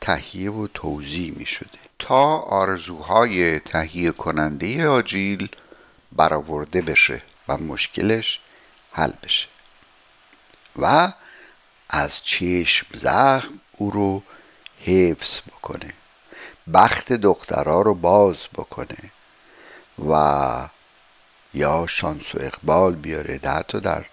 تهیه 0.00 0.50
و 0.50 0.66
توضیح 0.74 1.32
می 1.36 1.46
شده 1.46 1.78
تا 1.98 2.38
آرزوهای 2.38 3.60
تهیه 3.60 4.10
کننده 4.10 4.88
آجیل 4.88 5.48
برآورده 6.12 6.82
بشه 6.82 7.22
و 7.48 7.58
مشکلش 7.58 8.40
حل 8.92 9.12
بشه. 9.22 9.48
و 10.78 11.12
از 11.90 12.22
چشم 12.22 12.86
زخم 12.94 13.60
او 13.72 13.90
رو 13.90 14.22
حفظ 14.80 15.40
بکنه. 15.40 15.92
بخت 16.74 17.12
دخترها 17.12 17.82
رو 17.82 17.94
باز 17.94 18.36
بکنه. 18.54 19.12
و 20.08 20.68
یا 21.54 21.86
شانس 21.88 22.34
و 22.34 22.38
اقبال 22.40 22.94
بیاره. 22.94 23.38
ده 23.38 23.62
در 23.62 24.04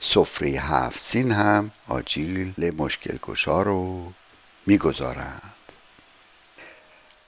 سفره 0.00 0.48
هفت 0.48 1.00
سین 1.00 1.32
هم 1.32 1.70
آجیل 1.88 2.74
مشکل 2.78 3.18
کشا 3.22 3.62
رو 3.62 4.12
می‌گذارند. 4.66 5.52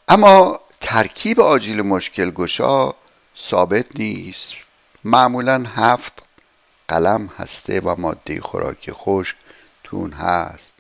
اما 0.09 0.61
ترکیب 0.81 1.41
آجیل 1.41 1.83
مشکل 1.83 2.31
گشا 2.31 2.95
ثابت 3.39 3.97
نیست. 3.97 4.53
معمولا 5.05 5.65
هفت 5.77 6.13
قلم 6.89 7.31
هسته 7.39 7.81
و 7.81 8.01
ماده 8.01 8.41
خوراکی 8.41 8.93
خشک 8.93 9.37
تون 9.85 10.13
هست 10.13 10.73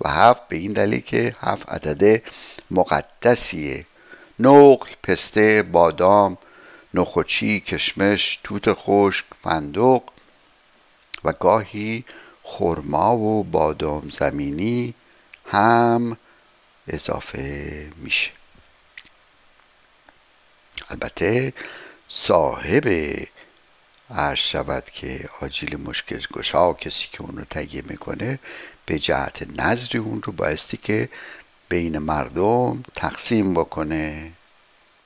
و 0.00 0.08
هفت 0.08 0.48
به 0.48 0.56
این 0.56 0.72
دلیل 0.72 1.00
که 1.00 1.36
هفت 1.40 1.70
عدده 1.70 2.22
مقدسیه. 2.70 3.86
نقل، 4.38 4.88
پسته، 5.02 5.62
بادام، 5.62 6.38
نخوچی، 6.94 7.60
کشمش، 7.60 8.40
توت 8.44 8.72
خشک، 8.72 9.24
فندق 9.42 10.02
و 11.24 11.32
گاهی 11.32 12.04
خرما 12.42 13.16
و 13.16 13.44
بادام 13.44 14.10
زمینی 14.10 14.94
هم 15.46 16.16
اضافه 16.88 17.90
میشه. 17.96 18.30
البته 20.90 21.52
صاحب 22.08 22.88
عرض 24.10 24.38
شود 24.38 24.84
که 24.84 25.28
آجیل 25.40 25.76
مشکل 25.76 26.20
گشا 26.32 26.72
کسی 26.72 27.08
که 27.12 27.22
اون 27.22 27.38
رو 27.38 27.44
تهیه 27.44 27.82
می‌کنه 27.86 28.38
به 28.86 28.98
جهت 28.98 29.60
نظری 29.60 29.98
اون 29.98 30.22
رو 30.22 30.32
بایستی 30.32 30.76
که 30.76 31.08
بین 31.68 31.98
مردم 31.98 32.84
تقسیم 32.94 33.54
بکنه. 33.54 34.32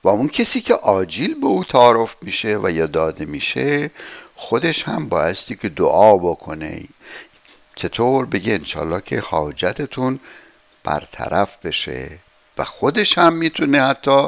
و 0.05 0.09
اون 0.09 0.27
کسی 0.27 0.61
که 0.61 0.73
آجیل 0.73 1.33
به 1.39 1.47
او 1.47 1.63
تعارف 1.63 2.15
میشه 2.21 2.59
و 2.63 2.71
یا 2.71 2.85
داده 2.85 3.25
میشه 3.25 3.91
خودش 4.35 4.83
هم 4.83 5.09
بایستی 5.09 5.55
که 5.55 5.69
دعا 5.69 6.17
بکنه. 6.17 6.83
چطور؟ 7.75 8.25
بگه 8.25 8.53
انشالله 8.53 9.01
که 9.01 9.19
حاجتتون 9.19 10.19
برطرف 10.83 11.65
بشه. 11.65 12.17
و 12.57 12.63
خودش 12.63 13.17
هم 13.17 13.33
می‌تونه 13.33 13.81
حتی 13.81 14.27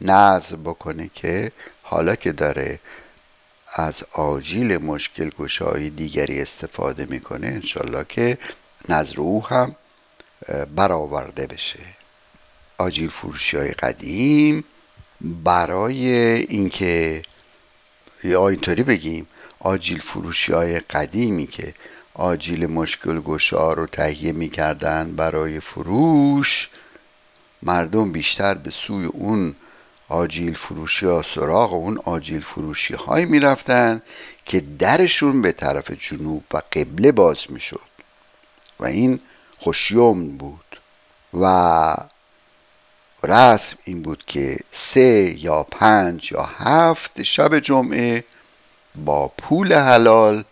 نظر 0.00 0.56
بکنه 0.56 1.10
که 1.14 1.52
حالا 1.82 2.16
که 2.16 2.32
داره 2.32 2.80
از 3.74 4.04
آجیل 4.12 4.76
مشکل 4.78 5.30
گشایی 5.38 5.90
دیگری 5.90 6.40
استفاده 6.40 7.06
می‌کنه 7.06 7.46
انشالله 7.46 8.04
که 8.08 8.38
نظر 8.88 9.20
او 9.20 9.46
هم 9.46 9.76
برآورده 10.74 11.46
بشه. 11.46 11.95
آجیل 12.78 13.08
فروشی 13.08 13.56
های 13.56 13.70
قدیم 13.70 14.64
برای 15.20 16.08
اینکه 16.32 17.22
یا 18.24 18.48
اینطوری 18.48 18.82
بگیم 18.82 19.26
آجیل 19.60 20.00
فروشی 20.00 20.52
های 20.52 20.78
قدیمی 20.80 21.46
که 21.46 21.74
آجیل 22.14 22.66
مشکل 22.66 23.20
گشا 23.20 23.72
رو 23.72 23.86
تهیه 23.86 24.32
می‌کردن 24.32 25.16
برای 25.16 25.60
فروش 25.60 26.68
مردم 27.62 28.12
بیشتر 28.12 28.54
به 28.54 28.70
سوی 28.70 29.06
اون 29.06 29.54
آجیل 30.08 30.54
فروشی 30.54 31.06
ها 31.06 31.22
سراغ 31.22 31.72
اون 31.72 31.98
آجیل 32.04 32.40
فروشی 32.40 32.94
هایی 32.94 33.24
می‌رفتن 33.24 34.02
که 34.44 34.60
درشون 34.60 35.42
به 35.42 35.52
طرف 35.52 35.90
جنوب 35.90 36.44
و 36.52 36.62
قبله 36.72 37.12
باز 37.12 37.38
می‌شد. 37.48 37.80
و 38.80 38.84
این 38.84 39.20
خوشیوم 39.58 40.28
بود. 40.28 40.80
و 41.40 41.96
رسم 43.26 43.76
این 43.84 44.02
بود 44.02 44.24
که 44.26 44.56
سه 44.70 45.34
یا 45.38 45.62
پنج 45.62 46.32
یا 46.32 46.42
هفت 46.42 47.22
شب 47.22 47.58
جمعه 47.58 48.24
با 48.94 49.28
پول 49.28 49.72
حلال 49.72 50.44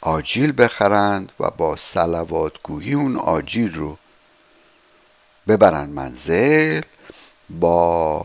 آجیل 0.00 0.52
بخرند 0.58 1.32
و 1.40 1.50
با 1.50 1.76
سلوات 1.76 2.52
گویی 2.62 2.94
اون 2.94 3.16
آجیل 3.16 3.74
رو 3.74 3.98
ببرن 5.48 5.86
منزل 5.86 6.80
با 7.50 8.24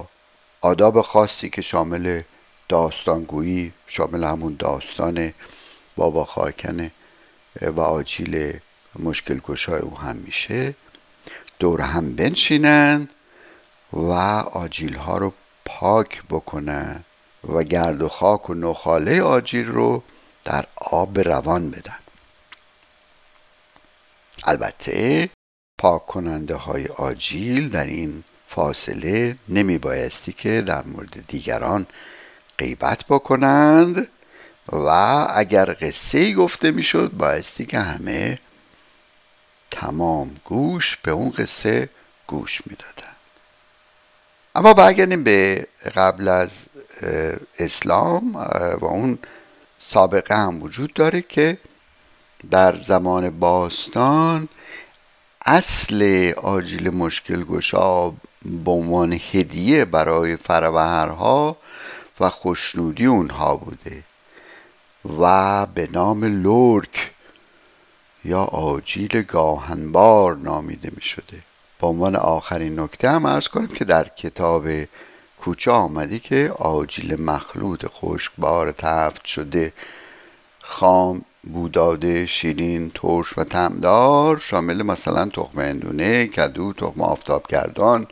آداب 0.61 1.01
خاصی 1.01 1.49
که 1.49 1.61
شامل 1.61 2.21
داستانگویی 2.69 3.73
شامل 3.87 4.23
همون 4.23 4.55
داستان 4.59 5.33
بابا 5.95 6.25
خاکنه 6.25 6.91
و 7.61 7.81
آجیل 7.81 8.59
مشکل 8.99 9.39
گشای 9.39 9.79
او 9.79 9.97
هم 9.99 10.15
میشه. 10.15 10.73
دور 11.59 11.81
هم 11.81 12.15
بنشینند. 12.15 13.09
و 13.93 14.11
آجیل 14.53 14.95
ها 14.95 15.17
رو 15.17 15.33
پاک 15.65 16.23
بکنن 16.29 17.03
و 17.47 17.63
گرد 17.63 18.01
و 18.01 18.09
خاک 18.09 18.49
و 18.49 18.53
نخاله 18.53 19.21
آجیل 19.21 19.65
رو 19.65 20.03
در 20.43 20.65
آب 20.75 21.19
روان 21.19 21.71
بدن. 21.71 21.99
البته 24.43 25.29
پاک 25.77 26.05
کننده 26.05 26.55
های 26.55 26.87
آجیل 26.87 27.69
در 27.69 27.85
این 27.85 28.23
فاصله 28.49 29.37
نمی 29.49 29.77
بایستی 29.77 30.33
که 30.33 30.61
در 30.61 30.83
مورد 30.83 31.27
دیگران 31.27 31.87
غیبت 32.57 33.05
بکنند 33.09 34.07
و 34.71 34.87
اگر 35.35 35.75
قصه 35.81 36.33
گفته 36.33 36.71
می‌شد 36.71 37.11
بایستی 37.11 37.65
که 37.65 37.79
همه 37.79 38.39
تمام 39.71 40.35
گوش 40.43 40.97
به 40.97 41.11
اون 41.11 41.29
قصه 41.29 41.89
گوش 42.27 42.61
می‌دادن. 42.65 43.10
اما 44.55 44.73
برگردیم 44.73 45.23
به 45.23 45.67
قبل 45.95 46.27
از 46.27 46.65
اسلام 47.59 48.35
و 48.81 48.85
اون 48.85 49.19
سابقه 49.77 50.35
هم 50.35 50.63
وجود 50.63 50.93
داره 50.93 51.21
که 51.21 51.57
در 52.51 52.79
زمان 52.79 53.39
باستان 53.39 54.47
اصل 55.45 56.31
آجیل 56.37 56.89
مشکل 56.89 57.43
گشا 57.43 58.09
به 58.09 58.71
عنوان 58.71 59.13
هدیه 59.13 59.85
برای 59.85 60.37
فروهرها 60.37 61.57
و 62.19 62.29
خوشنودی 62.29 63.05
اونها 63.05 63.55
بوده 63.55 64.03
و 65.19 65.65
به 65.65 65.89
نام 65.91 66.25
لورک 66.25 67.11
یا 68.25 68.43
آجیل 68.43 69.21
گاهنبار 69.21 70.35
نامیده 70.35 70.91
می 70.95 71.01
شده 71.01 71.50
به 71.81 71.87
عنوان 71.87 72.15
آخرین 72.15 72.79
نکته 72.79 73.09
هم 73.09 73.25
ارز 73.25 73.47
کنیم 73.47 73.67
که 73.67 73.85
در 73.85 74.07
کتاب 74.07 74.67
کوچه 75.41 75.71
آمده 75.71 76.19
که 76.19 76.53
آجیل 76.59 77.21
مخلوط 77.21 77.85
خشکبار 77.87 78.71
تفت 78.71 79.25
شده 79.25 79.73
خام 80.63 81.25
بوداده 81.43 82.25
شیرین 82.25 82.91
ترش 82.95 83.37
و 83.37 83.43
تمدار 83.43 84.39
شامل 84.39 84.83
مثلا 84.83 85.25
تخم 85.25 85.59
اندونه 85.59 86.27
کدو 86.27 86.73
تخم 86.73 87.01
آفتابگردان 87.01 88.07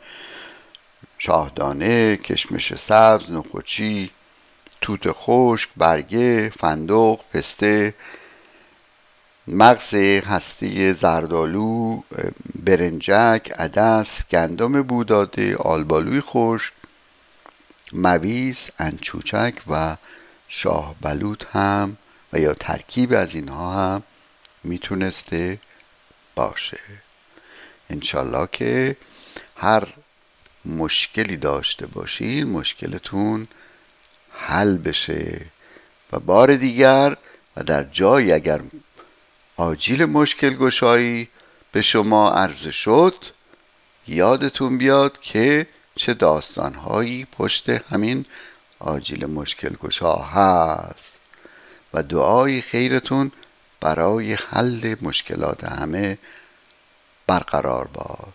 شاهدانه 1.18 2.16
کشمش 2.16 2.74
سبز 2.74 3.30
نخوچی 3.30 4.10
توت 4.80 5.12
خشک 5.12 5.68
برگه 5.76 6.52
فندق 6.58 7.18
پسته 7.32 7.94
مغز 9.52 9.94
هسته 9.94 10.92
زردالو 10.92 12.02
برنجک 12.54 13.52
عدس 13.58 14.24
گندم 14.30 14.82
بوداده 14.82 15.56
آلبالوی 15.56 16.20
خشک 16.20 16.72
مویز 17.92 18.70
انچوچک 18.78 19.54
و 19.70 19.96
شاه 20.48 20.94
بلوط 21.00 21.44
هم 21.52 21.96
و 22.32 22.40
یا 22.40 22.54
ترکیب 22.54 23.12
از 23.12 23.34
اینها 23.34 23.74
هم 23.74 24.02
می‌تونسته 24.64 25.58
باشه. 26.34 26.80
انشالله 27.90 28.48
که 28.52 28.96
هر 29.56 29.88
مشکلی 30.64 31.36
داشته 31.36 31.86
باشین 31.86 32.44
مشکلتون 32.44 33.48
حل 34.32 34.78
بشه. 34.78 35.40
و 36.12 36.18
بار 36.18 36.56
دیگر 36.56 37.16
و 37.56 37.62
در 37.62 37.82
جایی 37.82 38.32
اگر 38.32 38.60
آجیل 39.60 40.04
مشکل 40.04 40.54
گشایی 40.54 41.28
به 41.72 41.82
شما 41.82 42.30
عرضه 42.30 42.70
شد. 42.70 43.14
یادتون 44.06 44.78
بیاد 44.78 45.20
که 45.20 45.66
چه 45.94 46.14
داستانهایی 46.14 47.26
پشت 47.38 47.68
همین 47.68 48.24
آجیل 48.78 49.26
مشکل 49.26 49.74
گشا 49.82 50.14
هست 50.14 51.18
و 51.94 52.02
دعای 52.02 52.60
خیرتون 52.60 53.32
برای 53.80 54.32
حل 54.32 54.94
مشکلات 55.02 55.64
همه 55.64 56.18
برقرار 57.26 57.88
باد. 57.92 58.32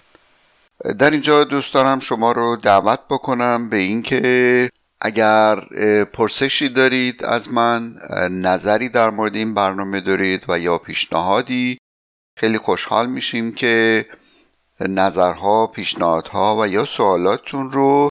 در 0.97 1.09
اینجا 1.09 1.43
دوست 1.43 1.73
دارم 1.73 1.99
شما 1.99 2.31
رو 2.31 2.55
دعوت 2.55 2.99
بکنم 3.09 3.69
به 3.69 3.77
اینکه 3.77 4.69
اگر 5.01 5.59
پرسشی 6.03 6.69
دارید 6.69 7.23
از 7.23 7.51
من 7.51 7.95
نظری 8.31 8.89
در 8.89 9.09
مورد 9.09 9.35
این 9.35 9.53
برنامه 9.53 10.01
دارید 10.01 10.45
و 10.47 10.59
یا 10.59 10.77
پیشنهادی 10.77 11.77
خیلی 12.37 12.57
خوشحال 12.57 13.09
میشیم 13.09 13.51
که 13.51 14.05
نظرها 14.79 15.67
پیشنهادها 15.67 16.57
و 16.59 16.67
یا 16.67 16.85
سوالاتتون 16.85 17.71
رو 17.71 18.09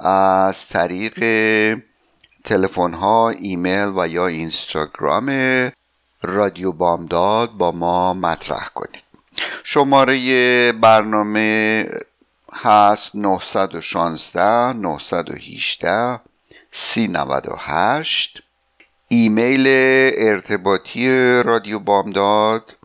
از 0.00 0.68
طریق 0.68 1.18
تلفن 2.44 2.94
ها 2.94 3.30
ایمیل 3.30 3.92
و 3.96 4.08
یا 4.08 4.26
اینستاگرام 4.26 5.30
رادیو 6.22 6.72
بامداد 6.72 7.50
با 7.50 7.72
ما 7.72 8.14
مطرح 8.14 8.68
کنید. 8.74 9.02
شماره 9.64 10.72
برنامه 10.72 11.84
هست 12.62 13.14
916 13.14 14.72
918 14.72 16.20
398 16.70 18.42
ایمیل 19.08 19.66
ارتباطی 20.18 21.08
رادیو 21.42 21.78
بامداد 21.78 22.76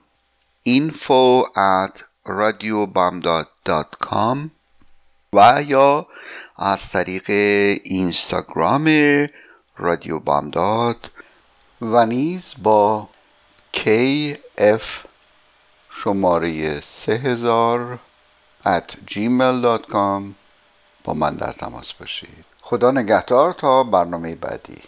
info 0.65 1.45
at 1.55 2.03
radiobamdad.com 2.27 4.51
و 5.33 5.63
یا 5.67 6.07
از 6.57 6.89
طریق 6.89 7.29
اینستاگرام 7.83 8.87
رادیو 9.77 10.19
بامداد 10.19 11.11
و 11.81 12.05
نیز 12.05 12.53
با 12.57 13.09
kf 13.73 14.83
شماره 15.91 16.81
3000 16.81 17.99
at 18.65 18.95
gmail.com 19.07 20.33
با 21.03 21.13
من 21.13 21.35
در 21.35 21.51
تماس 21.51 21.93
باشید. 21.93 22.45
خدا 22.61 22.91
نگهدار 22.91 23.53
تا 23.53 23.83
برنامه 23.83 24.35
بعدی. 24.35 24.81